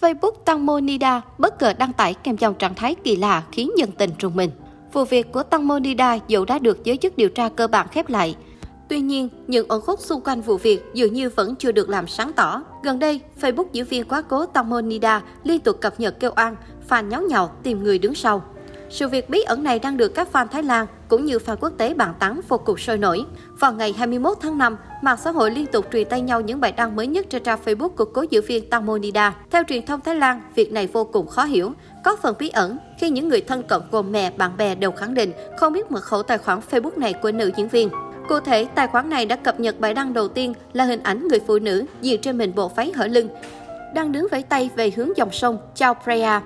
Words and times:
Facebook 0.00 0.34
Tăng 0.44 0.66
Monida 0.66 1.20
bất 1.38 1.62
ngờ 1.62 1.72
đăng 1.78 1.92
tải 1.92 2.14
kèm 2.14 2.36
dòng 2.36 2.54
trạng 2.54 2.74
thái 2.74 2.94
kỳ 2.94 3.16
lạ 3.16 3.42
khiến 3.52 3.70
dân 3.76 3.92
tình 3.92 4.10
rùng 4.18 4.36
mình. 4.36 4.50
Vụ 4.92 5.04
việc 5.04 5.32
của 5.32 5.42
Tăng 5.42 5.68
Monida 5.68 6.18
dù 6.28 6.44
đã 6.44 6.58
được 6.58 6.84
giới 6.84 6.96
chức 6.96 7.16
điều 7.16 7.28
tra 7.28 7.48
cơ 7.48 7.66
bản 7.66 7.88
khép 7.88 8.08
lại, 8.08 8.36
Tuy 8.90 9.00
nhiên, 9.00 9.28
những 9.46 9.68
ẩn 9.68 9.80
khúc 9.80 10.00
xung 10.00 10.20
quanh 10.20 10.40
vụ 10.40 10.56
việc 10.56 10.82
dường 10.94 11.12
như 11.12 11.30
vẫn 11.30 11.54
chưa 11.56 11.72
được 11.72 11.88
làm 11.88 12.08
sáng 12.08 12.32
tỏ. 12.32 12.62
Gần 12.82 12.98
đây, 12.98 13.20
Facebook 13.40 13.64
diễn 13.72 13.84
viên 13.84 14.04
quá 14.04 14.22
cố 14.22 14.46
Tăng 14.46 14.70
Monida 14.70 15.22
liên 15.44 15.60
tục 15.60 15.80
cập 15.80 16.00
nhật 16.00 16.20
kêu 16.20 16.30
oan, 16.36 16.56
fan 16.88 17.08
nháo 17.08 17.22
nhào 17.22 17.50
tìm 17.62 17.82
người 17.82 17.98
đứng 17.98 18.14
sau. 18.14 18.42
Sự 18.90 19.08
việc 19.08 19.30
bí 19.30 19.42
ẩn 19.42 19.62
này 19.62 19.78
đang 19.78 19.96
được 19.96 20.08
các 20.08 20.28
fan 20.32 20.46
Thái 20.46 20.62
Lan 20.62 20.86
cũng 21.08 21.24
như 21.24 21.38
fan 21.38 21.56
quốc 21.60 21.72
tế 21.78 21.94
bàn 21.94 22.14
tán 22.18 22.40
vô 22.48 22.58
cùng 22.58 22.76
sôi 22.76 22.98
nổi. 22.98 23.24
Vào 23.58 23.72
ngày 23.72 23.94
21 23.98 24.38
tháng 24.40 24.58
5, 24.58 24.76
mạng 25.02 25.16
xã 25.24 25.30
hội 25.30 25.50
liên 25.50 25.66
tục 25.66 25.86
truyền 25.92 26.08
tay 26.08 26.20
nhau 26.20 26.40
những 26.40 26.60
bài 26.60 26.72
đăng 26.72 26.96
mới 26.96 27.06
nhất 27.06 27.26
trên 27.30 27.42
trang 27.42 27.58
Facebook 27.64 27.88
của 27.88 28.04
cố 28.04 28.24
diễn 28.30 28.44
viên 28.46 28.70
Tamonida. 28.70 29.34
Theo 29.50 29.62
truyền 29.68 29.86
thông 29.86 30.00
Thái 30.00 30.14
Lan, 30.14 30.42
việc 30.54 30.72
này 30.72 30.86
vô 30.86 31.04
cùng 31.04 31.26
khó 31.26 31.44
hiểu, 31.44 31.72
có 32.04 32.16
phần 32.22 32.34
bí 32.38 32.48
ẩn 32.48 32.78
khi 32.98 33.10
những 33.10 33.28
người 33.28 33.40
thân 33.40 33.62
cận 33.62 33.80
gồm 33.90 34.12
mẹ, 34.12 34.30
bạn 34.30 34.56
bè 34.56 34.74
đều 34.74 34.92
khẳng 34.92 35.14
định 35.14 35.32
không 35.58 35.72
biết 35.72 35.90
mật 35.90 36.00
khẩu 36.00 36.22
tài 36.22 36.38
khoản 36.38 36.60
Facebook 36.70 36.98
này 36.98 37.12
của 37.12 37.32
nữ 37.32 37.50
diễn 37.56 37.68
viên. 37.68 37.90
Cụ 38.28 38.40
thể, 38.40 38.66
tài 38.74 38.86
khoản 38.86 39.10
này 39.10 39.26
đã 39.26 39.36
cập 39.36 39.60
nhật 39.60 39.80
bài 39.80 39.94
đăng 39.94 40.12
đầu 40.12 40.28
tiên 40.28 40.54
là 40.72 40.84
hình 40.84 41.02
ảnh 41.02 41.28
người 41.28 41.40
phụ 41.46 41.58
nữ 41.58 41.84
diện 42.00 42.20
trên 42.20 42.38
mình 42.38 42.52
bộ 42.54 42.68
váy 42.68 42.92
hở 42.96 43.06
lưng, 43.06 43.28
đang 43.94 44.12
đứng 44.12 44.26
vẫy 44.30 44.42
tay 44.42 44.70
về 44.76 44.90
hướng 44.96 45.16
dòng 45.16 45.32
sông 45.32 45.58
Chao 45.74 45.94
Phraya. 46.04 46.42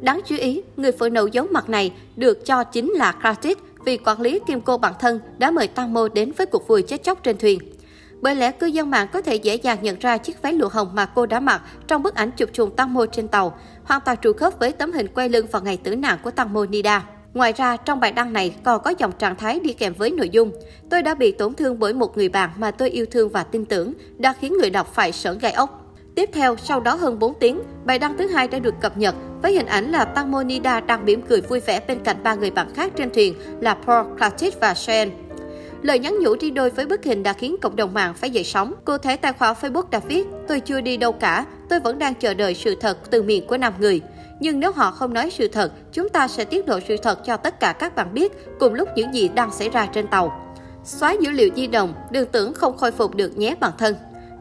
Đáng 0.00 0.20
chú 0.26 0.36
ý, 0.36 0.62
người 0.76 0.92
phụ 0.92 1.08
nữ 1.08 1.28
giấu 1.32 1.46
mặt 1.50 1.68
này 1.68 1.92
được 2.16 2.44
cho 2.44 2.64
chính 2.64 2.90
là 2.90 3.12
Kratis 3.12 3.56
vì 3.84 3.96
quản 3.96 4.20
lý 4.20 4.40
kim 4.46 4.60
cô 4.60 4.78
bản 4.78 4.92
thân 5.00 5.20
đã 5.38 5.50
mời 5.50 5.68
Tang 5.68 5.94
Mô 5.94 6.08
đến 6.08 6.32
với 6.36 6.46
cuộc 6.46 6.68
vui 6.68 6.82
chết 6.82 7.02
chóc 7.02 7.22
trên 7.22 7.38
thuyền. 7.38 7.60
Bởi 8.20 8.34
lẽ 8.34 8.50
cư 8.50 8.66
dân 8.66 8.90
mạng 8.90 9.08
có 9.12 9.22
thể 9.22 9.34
dễ 9.34 9.54
dàng 9.54 9.78
nhận 9.82 9.96
ra 10.00 10.18
chiếc 10.18 10.42
váy 10.42 10.52
lụa 10.52 10.68
hồng 10.68 10.88
mà 10.94 11.06
cô 11.06 11.26
đã 11.26 11.40
mặc 11.40 11.62
trong 11.86 12.02
bức 12.02 12.14
ảnh 12.14 12.30
chụp 12.30 12.50
trùng 12.52 12.76
Tăng 12.76 12.94
Mô 12.94 13.06
trên 13.06 13.28
tàu, 13.28 13.58
hoàn 13.84 14.00
toàn 14.00 14.16
trùng 14.22 14.36
khớp 14.36 14.58
với 14.58 14.72
tấm 14.72 14.92
hình 14.92 15.06
quay 15.14 15.28
lưng 15.28 15.46
vào 15.52 15.62
ngày 15.62 15.76
tử 15.76 15.96
nạn 15.96 16.18
của 16.22 16.30
Tăng 16.30 16.52
Mô 16.52 16.66
Nida. 16.66 17.06
Ngoài 17.34 17.52
ra, 17.56 17.76
trong 17.76 18.00
bài 18.00 18.12
đăng 18.12 18.32
này 18.32 18.54
còn 18.64 18.82
có 18.82 18.94
dòng 18.98 19.12
trạng 19.12 19.36
thái 19.36 19.60
đi 19.60 19.72
kèm 19.72 19.92
với 19.92 20.10
nội 20.10 20.28
dung. 20.28 20.52
Tôi 20.90 21.02
đã 21.02 21.14
bị 21.14 21.32
tổn 21.32 21.54
thương 21.54 21.78
bởi 21.78 21.94
một 21.94 22.16
người 22.16 22.28
bạn 22.28 22.50
mà 22.58 22.70
tôi 22.70 22.90
yêu 22.90 23.06
thương 23.06 23.28
và 23.28 23.42
tin 23.42 23.64
tưởng, 23.64 23.92
đã 24.18 24.34
khiến 24.40 24.52
người 24.58 24.70
đọc 24.70 24.94
phải 24.94 25.12
sởn 25.12 25.38
gai 25.38 25.52
ốc. 25.52 25.82
Tiếp 26.14 26.30
theo, 26.32 26.56
sau 26.56 26.80
đó 26.80 26.94
hơn 26.94 27.18
4 27.18 27.34
tiếng, 27.40 27.60
bài 27.84 27.98
đăng 27.98 28.16
thứ 28.18 28.26
hai 28.26 28.48
đã 28.48 28.58
được 28.58 28.74
cập 28.80 28.98
nhật 28.98 29.14
với 29.46 29.54
hình 29.54 29.66
ảnh 29.66 29.92
là 29.92 30.04
Tăng 30.04 30.32
đang 30.86 31.04
mỉm 31.04 31.22
cười 31.22 31.40
vui 31.40 31.60
vẻ 31.60 31.80
bên 31.88 31.98
cạnh 32.04 32.16
ba 32.22 32.34
người 32.34 32.50
bạn 32.50 32.74
khác 32.74 32.92
trên 32.96 33.10
thuyền 33.10 33.34
là 33.60 33.74
Paul, 33.86 34.06
Clatit 34.18 34.60
và 34.60 34.74
Shane. 34.74 35.10
Lời 35.82 35.98
nhắn 35.98 36.16
nhủ 36.20 36.36
đi 36.36 36.50
đôi 36.50 36.70
với 36.70 36.86
bức 36.86 37.04
hình 37.04 37.22
đã 37.22 37.32
khiến 37.32 37.56
cộng 37.62 37.76
đồng 37.76 37.94
mạng 37.94 38.14
phải 38.14 38.30
dậy 38.30 38.44
sóng. 38.44 38.74
Cụ 38.84 38.98
thể 38.98 39.16
tài 39.16 39.32
khoản 39.32 39.54
Facebook 39.60 39.90
đã 39.90 39.98
viết, 39.98 40.26
tôi 40.48 40.60
chưa 40.60 40.80
đi 40.80 40.96
đâu 40.96 41.12
cả, 41.12 41.44
tôi 41.68 41.80
vẫn 41.80 41.98
đang 41.98 42.14
chờ 42.14 42.34
đợi 42.34 42.54
sự 42.54 42.74
thật 42.74 43.10
từ 43.10 43.22
miệng 43.22 43.46
của 43.46 43.56
năm 43.56 43.72
người. 43.78 44.00
Nhưng 44.40 44.60
nếu 44.60 44.72
họ 44.72 44.90
không 44.90 45.14
nói 45.14 45.30
sự 45.30 45.48
thật, 45.48 45.72
chúng 45.92 46.08
ta 46.08 46.28
sẽ 46.28 46.44
tiết 46.44 46.68
lộ 46.68 46.80
sự 46.88 46.96
thật 46.96 47.18
cho 47.26 47.36
tất 47.36 47.60
cả 47.60 47.72
các 47.72 47.94
bạn 47.94 48.14
biết 48.14 48.32
cùng 48.58 48.74
lúc 48.74 48.88
những 48.96 49.14
gì 49.14 49.28
đang 49.28 49.52
xảy 49.52 49.68
ra 49.68 49.86
trên 49.86 50.06
tàu. 50.06 50.54
Xóa 50.84 51.12
dữ 51.20 51.30
liệu 51.30 51.48
di 51.56 51.66
động, 51.66 51.94
đường 52.10 52.28
tưởng 52.32 52.54
không 52.54 52.76
khôi 52.76 52.92
phục 52.92 53.14
được 53.14 53.38
nhé 53.38 53.54
bản 53.60 53.72
thân. 53.78 53.94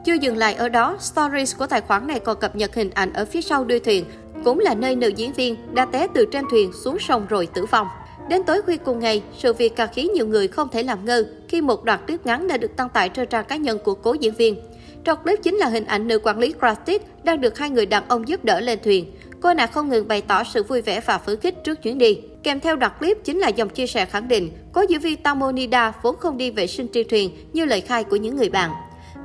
Chưa 0.05 0.13
dừng 0.13 0.37
lại 0.37 0.53
ở 0.53 0.69
đó, 0.69 0.97
stories 0.99 1.57
của 1.57 1.67
tài 1.67 1.81
khoản 1.81 2.07
này 2.07 2.19
còn 2.19 2.39
cập 2.39 2.55
nhật 2.55 2.75
hình 2.75 2.89
ảnh 2.89 3.13
ở 3.13 3.25
phía 3.25 3.41
sau 3.41 3.63
đuôi 3.63 3.79
thuyền, 3.79 4.05
cũng 4.45 4.59
là 4.59 4.75
nơi 4.75 4.95
nữ 4.95 5.07
diễn 5.07 5.33
viên 5.33 5.55
đã 5.73 5.85
té 5.85 6.07
từ 6.13 6.25
trên 6.31 6.45
thuyền 6.51 6.71
xuống 6.73 6.99
sông 6.99 7.25
rồi 7.29 7.47
tử 7.53 7.65
vong. 7.65 7.87
Đến 8.29 8.43
tối 8.43 8.61
khuya 8.61 8.77
cùng 8.77 8.99
ngày, 8.99 9.23
sự 9.37 9.53
việc 9.53 9.75
càng 9.75 9.89
khiến 9.93 10.13
nhiều 10.13 10.27
người 10.27 10.47
không 10.47 10.69
thể 10.71 10.83
làm 10.83 11.05
ngơ 11.05 11.25
khi 11.47 11.61
một 11.61 11.83
đoạn 11.83 11.99
clip 12.07 12.25
ngắn 12.25 12.47
đã 12.47 12.57
được 12.57 12.75
đăng 12.77 12.89
tải 12.89 13.09
trên 13.09 13.27
trang 13.27 13.45
cá 13.45 13.55
nhân 13.55 13.79
của 13.83 13.93
cố 13.95 14.13
diễn 14.13 14.33
viên. 14.33 14.55
Trong 15.03 15.23
clip 15.23 15.43
chính 15.43 15.55
là 15.55 15.67
hình 15.67 15.85
ảnh 15.85 16.07
nữ 16.07 16.19
quản 16.19 16.39
lý 16.39 16.53
Kratis 16.59 17.01
đang 17.23 17.41
được 17.41 17.57
hai 17.57 17.69
người 17.69 17.85
đàn 17.85 18.07
ông 18.07 18.27
giúp 18.27 18.45
đỡ 18.45 18.59
lên 18.59 18.79
thuyền. 18.83 19.11
Cô 19.41 19.53
nàng 19.53 19.71
không 19.71 19.89
ngừng 19.89 20.07
bày 20.07 20.21
tỏ 20.21 20.43
sự 20.43 20.63
vui 20.63 20.81
vẻ 20.81 21.01
và 21.05 21.17
phấn 21.17 21.39
khích 21.39 21.63
trước 21.63 21.81
chuyến 21.81 21.97
đi. 21.97 22.19
Kèm 22.43 22.59
theo 22.59 22.75
đoạn 22.75 22.91
clip 22.99 23.17
chính 23.23 23.39
là 23.39 23.47
dòng 23.47 23.69
chia 23.69 23.87
sẻ 23.87 24.05
khẳng 24.05 24.27
định 24.27 24.51
cố 24.73 24.81
diễn 24.89 24.99
viên 24.99 25.23
Tamonida 25.23 25.93
vốn 26.01 26.15
không 26.15 26.37
đi 26.37 26.51
vệ 26.51 26.67
sinh 26.67 26.87
trên 26.87 27.07
thuyền 27.09 27.31
như 27.53 27.65
lời 27.65 27.81
khai 27.81 28.03
của 28.03 28.15
những 28.15 28.35
người 28.35 28.49
bạn. 28.49 28.71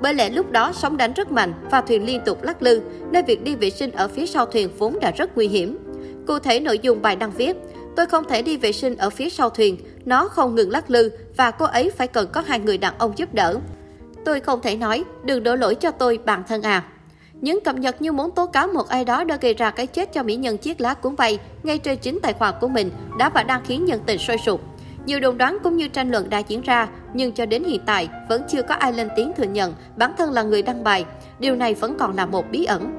Bởi 0.03 0.15
lẽ 0.15 0.31
lúc 0.31 0.51
đó 0.51 0.73
sóng 0.75 0.97
đánh 0.97 1.13
rất 1.13 1.33
mạnh 1.33 1.53
và 1.71 1.81
thuyền 1.81 2.07
liên 2.07 2.21
tục 2.27 2.43
lắc 2.43 2.63
lư, 2.63 2.83
nên 3.11 3.25
việc 3.25 3.45
đi 3.45 3.55
vệ 3.55 3.71
sinh 3.71 3.91
ở 3.91 4.09
phía 4.09 4.27
sau 4.27 4.47
thuyền 4.47 4.69
vốn 4.79 5.01
đã 5.01 5.11
rất 5.11 5.37
nguy 5.37 5.49
hiểm. 5.49 5.79
Cụ 6.27 6.39
thể 6.39 6.61
nội 6.61 6.79
dung 6.79 7.03
bài 7.03 7.17
đăng 7.17 7.31
viết, 7.31 7.57
tôi 7.97 8.07
không 8.07 8.25
thể 8.29 8.43
đi 8.43 8.57
vệ 8.57 8.73
sinh 8.73 8.97
ở 8.97 9.11
phía 9.11 9.31
sau 9.31 9.51
thuyền, 9.51 9.77
nó 10.05 10.29
không 10.29 10.55
ngừng 10.55 10.71
lắc 10.71 10.91
lư 10.91 11.11
và 11.37 11.51
cô 11.51 11.67
ấy 11.67 11.91
phải 11.91 12.09
cần 12.09 12.29
có 12.33 12.41
hai 12.47 12.59
người 12.61 12.79
đàn 12.79 12.95
ông 12.99 13.13
giúp 13.17 13.35
đỡ. 13.35 13.57
Tôi 14.25 14.41
không 14.41 14.61
thể 14.63 14.77
nói, 14.77 15.05
đừng 15.25 15.43
đổ 15.43 15.55
lỗi 15.55 15.75
cho 15.75 15.91
tôi 15.91 16.19
bản 16.25 16.43
thân 16.49 16.63
à. 16.63 16.85
Những 17.41 17.61
cập 17.65 17.77
nhật 17.77 18.03
như 18.03 18.13
muốn 18.13 18.31
tố 18.31 18.47
cáo 18.47 18.67
một 18.67 18.89
ai 18.89 19.05
đó 19.05 19.25
đã 19.25 19.37
gây 19.41 19.55
ra 19.55 19.71
cái 19.71 19.87
chết 19.87 20.13
cho 20.13 20.23
mỹ 20.23 20.37
nhân 20.37 20.59
chiếc 20.59 20.81
lá 20.81 20.95
cuốn 20.95 21.17
bay 21.17 21.39
ngay 21.63 21.79
trên 21.79 21.99
chính 21.99 22.19
tài 22.23 22.33
khoản 22.33 22.55
của 22.61 22.69
mình 22.69 22.91
đã 23.19 23.29
và 23.29 23.43
đang 23.43 23.63
khiến 23.65 23.85
nhân 23.85 24.01
tình 24.07 24.19
sôi 24.19 24.37
sục. 24.39 24.61
Nhiều 25.11 25.21
đồn 25.21 25.39
đoán 25.39 25.59
cũng 25.63 25.77
như 25.77 25.89
tranh 25.89 26.11
luận 26.11 26.31
đã 26.31 26.39
diễn 26.39 26.61
ra, 26.61 26.89
nhưng 27.15 27.33
cho 27.33 27.47
đến 27.47 27.65
hiện 27.65 27.81
tại 27.87 28.09
vẫn 28.29 28.43
chưa 28.49 28.63
có 28.63 28.75
ai 28.75 28.93
lên 28.93 29.09
tiếng 29.17 29.33
thừa 29.37 29.45
nhận 29.45 29.75
bản 29.97 30.13
thân 30.19 30.31
là 30.33 30.43
người 30.43 30.63
đăng 30.63 30.85
bài. 30.85 31.05
Điều 31.39 31.57
này 31.57 31.75
vẫn 31.75 31.99
còn 31.99 32.17
là 32.17 32.27
một 32.27 32.51
bí 32.51 32.65
ẩn. 32.65 32.93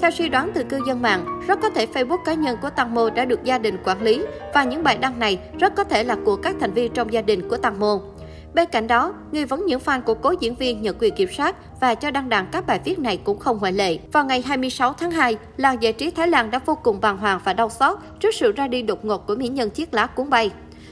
Theo 0.00 0.10
suy 0.10 0.28
đoán 0.28 0.50
từ 0.54 0.64
cư 0.64 0.80
dân 0.86 1.02
mạng, 1.02 1.42
rất 1.46 1.58
có 1.62 1.70
thể 1.70 1.86
Facebook 1.86 2.24
cá 2.24 2.34
nhân 2.34 2.56
của 2.62 2.70
Tăng 2.70 2.94
Mô 2.94 3.10
đã 3.10 3.24
được 3.24 3.44
gia 3.44 3.58
đình 3.58 3.76
quản 3.84 4.02
lý 4.02 4.24
và 4.54 4.64
những 4.64 4.82
bài 4.82 4.98
đăng 5.00 5.18
này 5.18 5.38
rất 5.58 5.74
có 5.74 5.84
thể 5.84 6.04
là 6.04 6.16
của 6.24 6.36
các 6.36 6.56
thành 6.60 6.72
viên 6.72 6.92
trong 6.92 7.12
gia 7.12 7.22
đình 7.22 7.48
của 7.48 7.56
Tăng 7.56 7.80
Mô. 7.80 8.00
Bên 8.54 8.68
cạnh 8.72 8.86
đó, 8.86 9.14
nghi 9.32 9.44
vấn 9.44 9.66
những 9.66 9.80
fan 9.84 10.02
của 10.02 10.14
cố 10.14 10.34
diễn 10.40 10.54
viên 10.54 10.82
nhận 10.82 10.96
quyền 10.98 11.14
kiểm 11.14 11.28
soát 11.32 11.56
và 11.80 11.94
cho 11.94 12.10
đăng 12.10 12.28
đàn 12.28 12.46
các 12.52 12.66
bài 12.66 12.80
viết 12.84 12.98
này 12.98 13.16
cũng 13.24 13.38
không 13.38 13.58
ngoại 13.60 13.72
lệ. 13.72 13.98
Vào 14.12 14.24
ngày 14.24 14.42
26 14.46 14.92
tháng 14.92 15.10
2, 15.10 15.36
làng 15.56 15.82
giải 15.82 15.92
trí 15.92 16.10
Thái 16.10 16.28
Lan 16.28 16.50
đã 16.50 16.58
vô 16.58 16.74
cùng 16.74 17.00
bàng 17.00 17.16
hoàng 17.16 17.40
và 17.44 17.52
đau 17.52 17.70
xót 17.70 17.98
trước 18.20 18.34
sự 18.34 18.52
ra 18.52 18.68
đi 18.68 18.82
đột 18.82 19.04
ngột 19.04 19.26
của 19.26 19.34
mỹ 19.34 19.48
nhân 19.48 19.70
chiếc 19.70 19.94
lá 19.94 20.06
cuốn 20.06 20.30
bay. 20.30 20.50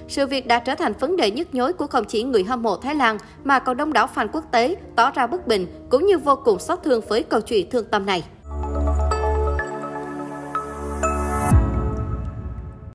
Sự 0.09 0.26
việc 0.26 0.47
đã 0.47 0.59
trở 0.59 0.75
thành 0.75 0.92
vấn 1.00 1.16
đề 1.16 1.31
nhức 1.31 1.54
nhối 1.54 1.72
của 1.72 1.87
không 1.87 2.04
chỉ 2.04 2.22
người 2.22 2.44
hâm 2.44 2.62
mộ 2.62 2.76
Thái 2.76 2.94
Lan, 2.94 3.19
mà 3.44 3.59
còn 3.59 3.76
đông 3.76 3.92
đảo 3.92 4.09
fan 4.15 4.28
quốc 4.32 4.44
tế 4.50 4.76
tỏ 4.97 5.10
ra 5.10 5.26
bất 5.26 5.47
bình, 5.47 5.66
cũng 5.91 6.06
như 6.06 6.19
vô 6.19 6.37
cùng 6.44 6.59
xót 6.59 6.78
thương 6.84 7.00
với 7.09 7.22
câu 7.22 7.41
chuyện 7.41 7.70
thương 7.70 7.84
tâm 7.91 8.06
này. 8.06 8.25